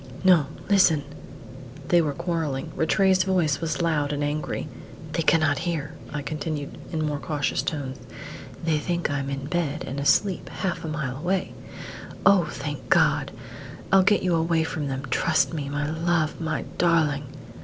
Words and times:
"No 0.23 0.47
listen!" 0.67 1.03
They 1.89 2.01
were 2.01 2.13
quarrelling. 2.15 2.71
Rattray's 2.75 3.21
voice 3.21 3.61
was 3.61 3.83
loud 3.83 4.11
and 4.11 4.23
angry. 4.23 4.67
"They 5.11 5.21
cannot 5.21 5.59
hear," 5.59 5.93
I 6.11 6.23
continued, 6.23 6.75
in 6.91 7.05
more 7.05 7.19
cautious 7.19 7.61
tones; 7.61 7.99
"they 8.65 8.79
think 8.79 9.11
I'm 9.11 9.29
in 9.29 9.45
bed 9.45 9.83
and 9.85 9.99
asleep 9.99 10.49
half 10.49 10.83
a 10.83 10.87
mile 10.89 11.17
away. 11.17 11.53
Oh, 12.25 12.45
thank 12.45 12.89
God! 12.89 13.31
I'll 13.91 14.01
get 14.01 14.23
you 14.23 14.33
away 14.33 14.63
from 14.63 14.87
them; 14.87 15.03
trust 15.11 15.53
me, 15.53 15.69
my 15.69 15.87
love, 15.87 16.41
my 16.41 16.63
darling!" 16.79 17.27